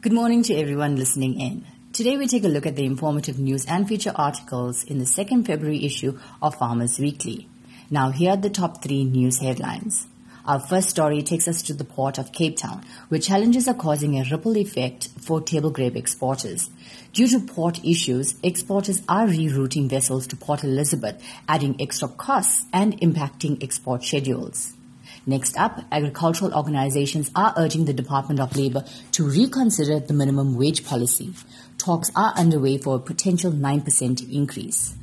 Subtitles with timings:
[0.00, 1.66] Good morning to everyone listening in.
[1.92, 5.42] Today we take a look at the informative news and feature articles in the second
[5.42, 7.48] February issue of Farmers Weekly.
[7.90, 10.06] Now here are the top three news headlines.
[10.46, 14.16] Our first story takes us to the port of Cape Town, where challenges are causing
[14.16, 16.70] a ripple effect for table grape exporters.
[17.12, 22.96] Due to port issues, exporters are rerouting vessels to Port Elizabeth, adding extra costs and
[23.00, 24.74] impacting export schedules.
[25.26, 30.84] Next up, agricultural organizations are urging the Department of Labor to reconsider the minimum wage
[30.84, 31.34] policy.
[31.76, 34.94] Talks are underway for a potential 9% increase.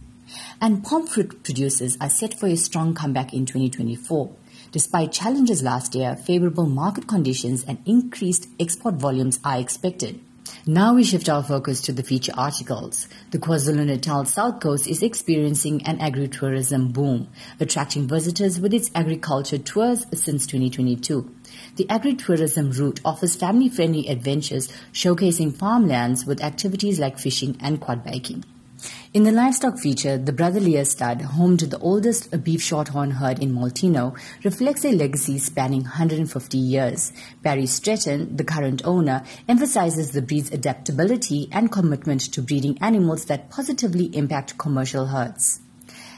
[0.59, 4.35] And pome fruit producers are set for a strong comeback in 2024.
[4.71, 10.19] Despite challenges last year, favorable market conditions and increased export volumes are expected.
[10.67, 13.07] Now we shift our focus to the feature articles.
[13.29, 17.27] The KwaZulu-Natal South Coast is experiencing an agritourism boom,
[17.59, 21.31] attracting visitors with its agriculture tours since 2022.
[21.75, 28.43] The agritourism route offers family-friendly adventures showcasing farmlands with activities like fishing and quad biking.
[29.13, 33.39] In the livestock feature, the Brother Lear stud, home to the oldest beef shorthorn herd
[33.39, 37.13] in Molteno, reflects a legacy spanning 150 years.
[37.41, 43.49] Barry Stretton, the current owner, emphasizes the breed's adaptability and commitment to breeding animals that
[43.49, 45.61] positively impact commercial herds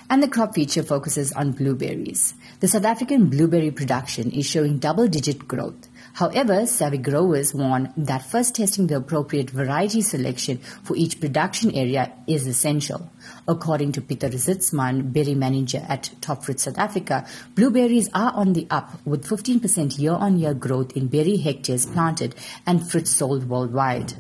[0.09, 2.33] and the crop feature focuses on blueberries.
[2.61, 5.86] The South African blueberry production is showing double digit growth.
[6.13, 12.11] However, savvy growers warn that first testing the appropriate variety selection for each production area
[12.27, 13.09] is essential.
[13.47, 18.67] According to Peter Zitzman, berry manager at Top Fruit South Africa, blueberries are on the
[18.69, 24.14] up with 15% year-on-year growth in berry hectares planted and fruits sold worldwide.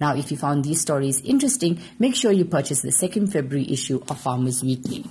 [0.00, 4.02] Now, if you found these stories interesting, make sure you purchase the second February issue
[4.08, 5.04] of Farmers Weekly.